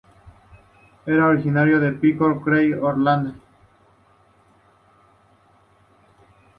[1.05, 3.35] Era originario de Pryor Creek, Oklahoma.